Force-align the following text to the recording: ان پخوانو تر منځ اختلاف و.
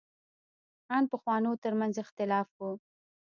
ان 0.95 1.03
پخوانو 1.11 1.51
تر 1.63 1.73
منځ 1.79 1.95
اختلاف 2.03 2.47
و. 2.57 2.59